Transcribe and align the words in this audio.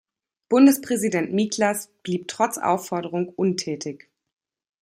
Bundespräsident 0.49 1.31
Miklas 1.31 1.91
blieb 2.01 2.27
trotz 2.27 2.57
Aufforderung 2.57 3.29
untätig. 3.29 4.09